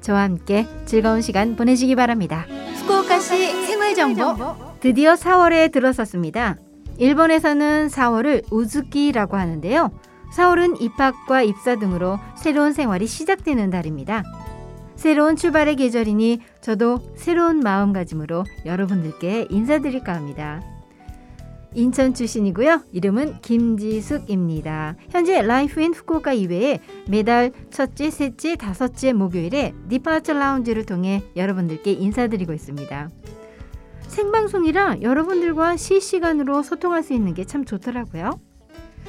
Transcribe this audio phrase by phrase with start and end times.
[0.00, 2.46] 저와 함께 즐거운 시간 보내시기 바랍니다.
[2.80, 6.56] 후쿠오카시 생활 정보 드디어 4월에 들어섰습니다.
[6.98, 9.90] 일본에서는 4월을 卯月라고 하는데요.
[10.34, 14.22] 4월은 입학과 입사 등으로 새로운 생활이 시작되는 달입니다.
[14.96, 20.62] 새로운 출발의 계절이니 저도 새로운 마음가짐으로 여러분들께 인사드릴까 합니다.
[21.74, 22.82] 인천 출신이고요.
[22.92, 24.96] 이름은 김지숙입니다.
[25.10, 32.52] 현재 Life in Fukuoka 이외에 매달 첫째, 셋째, 다섯째 목요일에 디파처 라운지를 통해 여러분들께 인사드리고
[32.52, 33.08] 있습니다.
[34.08, 38.40] 생방송이라 여러분들과 실시간으로 소통할 수 있는 게 참 좋더라고요.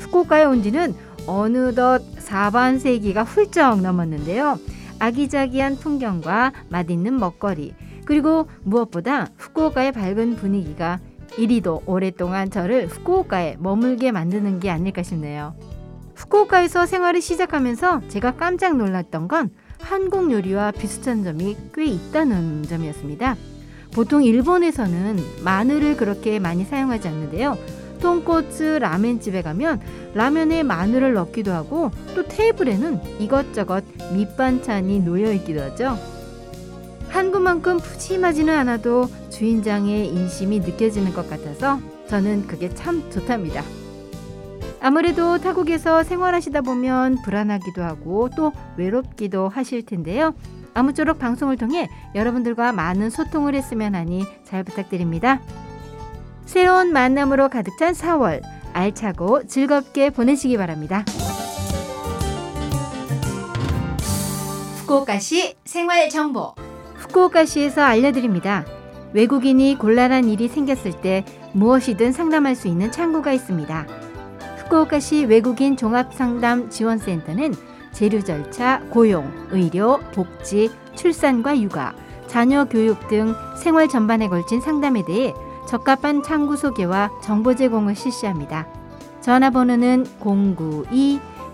[0.00, 0.94] 후쿠오카에 온 지는
[1.26, 4.58] 어느덧 4반 세기가 훌쩍 넘었는데요.
[5.00, 11.00] 아기자기한 풍경과 맛있는 먹거리, 그리고 무엇보다 후쿠오카의 밝은 분위기가
[11.38, 15.54] 이리도 오랫동안 저를 후쿠오카에 머물게 만드는 게 아닐까 싶네요.
[16.14, 23.36] 후쿠오카에서 생활을 시작하면서 제가 깜짝 놀랐던 건 한국 요리와 비슷한 점이 꽤 있다는 점이었습니다.
[23.92, 27.56] 보통 일본에서는 마늘을 그렇게 많이 사용하지 않는데요.
[28.00, 29.80] 통코츠 라멘집에 가면
[30.14, 35.96] 라면에 마늘을 넣기도 하고 또 테이블에는 이것저것 밑반찬이 놓여 있기도 하죠.
[37.14, 43.62] 한국만큼 푸짐하지는 않아도 주인장의 인심이 느껴지는 것 같아서 저는 그게 참 좋답니다.
[44.80, 50.34] 아무래도 타국에서 생활하시다 보면 불안하기도 하고 또 외롭기도 하실 텐데요.
[50.74, 55.40] 아무쪼록 방송을 통해 여러분들과 많은 소통을 했으면 하니 잘 부탁드립니다.
[56.46, 58.42] 새로운 만남으로 가득 찬 4월
[58.72, 61.04] 알차고 즐겁게 보내시기 바랍니다.
[64.80, 66.54] 후쿠오카시 생활 정보
[67.14, 68.66] 후쿠오카시에서 알려드립니다.
[69.12, 73.86] 외국인이 곤란한 일이 생겼을 때 무엇이든 상담할 수 있는 창구가 있습니다.
[74.58, 77.54] 후쿠오카시 외국인 종합상담 지원센터는
[77.92, 81.94] 재료 절차, 고용, 의료, 복지, 출산과 육아,
[82.26, 85.32] 자녀 교육 등 생활 전반에 걸친 상담에 대해
[85.68, 88.66] 적합한 창구 소개와 정보 제공을 실시합니다.
[89.20, 90.04] 전화번호는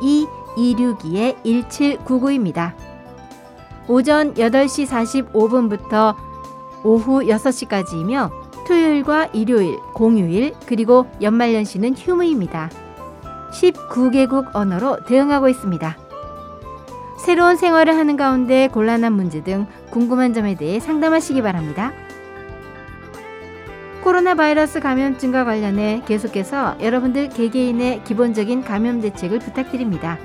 [0.56, 2.74] 092-262-1799입니다.
[3.88, 6.16] 오전 8시 45분부터
[6.84, 8.32] 오후 6시까지이며
[8.68, 12.72] 토요일과 일요일, 공휴일, 그리고 연말연시는 휴무입니다.
[13.52, 15.98] 19개국 언어로 대응하고 있습니다.
[17.18, 21.94] 새로운 생활을 하는 가운데 곤란한 문제 등 궁금한 점에 대해 상담하시기 바랍니다.
[24.04, 30.20] 코로나 바이러스 감염증과 관련해 계속해서 여러분들 개개인의 기본적인 감염 대책을 부탁드립니다.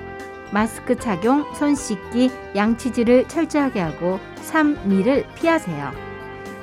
[0.52, 4.18] 마스크 착용, 손 씻기, 양치질을 철저하게 하고
[4.50, 5.92] 3밀을 피하세요.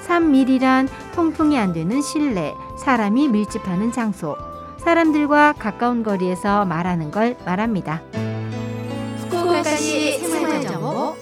[0.08, 4.36] 3밀이란 통풍이 안 되는 실내, 사람이 밀집하는 장소,
[4.78, 8.02] 사람들과 가까운 거리에서 말하는 걸 말합니다.
[9.30, 11.16] 후쿠오카시 생활정보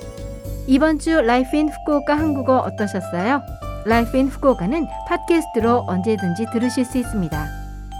[0.67, 3.41] 이번 주 Life in Fukuoka 한국어 어떠셨어요?
[3.85, 7.47] Life in Fukuoka는 팟캐스트로 언제든지 들으실 수 있습니다.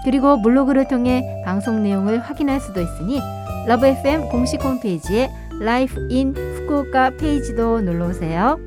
[0.04, 3.20] 그리고 블로그를 통해 방송 내용을 확인할 수도 있으니
[3.66, 5.28] LOVE FM 공식 홈페이지에
[5.60, 8.58] Life in Fukuoka 페이지도 놀러 오세요.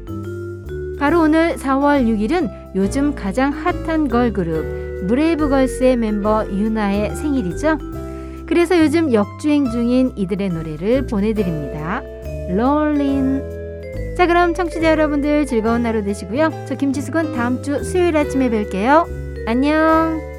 [0.99, 7.77] 바로 오늘 4월 6일은 요즘 가장 핫한 걸그룹 브레이브걸스의 멤버 유나의 생일이죠.
[8.45, 12.01] 그래서 요즘 역주행 중인 이들의 노래를 보내드립니다.
[12.50, 13.59] Rollin'.
[14.17, 16.66] 자 그럼 청취자 여러분들 즐거운 하루 되시고요.
[16.67, 19.07] 저 김지숙은 다음 주 수요일 아침에 뵐게요.
[19.47, 20.38] 안녕.